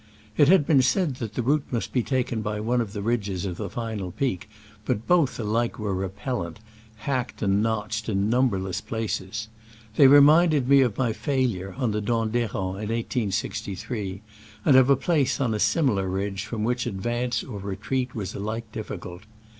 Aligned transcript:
It 0.35 0.47
had 0.47 0.65
been 0.65 0.81
said 0.81 1.17
that 1.17 1.35
the 1.35 1.43
route 1.43 1.65
must 1.69 1.93
be 1.93 2.01
taken 2.01 2.41
by 2.41 2.59
one 2.59 2.81
of 2.81 2.93
the 2.93 3.03
ridges 3.03 3.45
of 3.45 3.57
the 3.57 3.69
final 3.69 4.09
peak, 4.11 4.49
but 4.83 5.05
both 5.05 5.37
were 5.37 5.45
alike 5.45 5.77
repellent, 5.77 6.59
hacked 6.95 7.43
and 7.43 7.61
notched 7.61 8.09
in 8.09 8.27
numberless 8.27 8.81
places. 8.81 9.47
They 9.97 10.07
reminded 10.07 10.67
me 10.67 10.81
of 10.81 10.97
my 10.97 11.13
failure 11.13 11.75
on 11.77 11.91
the 11.91 12.01
Dent 12.01 12.31
d'Herens 12.31 12.81
in 12.81 12.89
1863, 12.89 14.23
and 14.65 14.75
of 14.75 14.89
a 14.89 14.95
place 14.95 15.39
on 15.39 15.53
a 15.53 15.59
similar 15.59 16.09
ridge 16.09 16.45
from 16.45 16.63
which 16.63 16.87
advance 16.87 17.43
or 17.43 17.59
retreat 17.59 18.15
was 18.15 18.33
alike 18.33 18.71
difficult. 18.71 19.21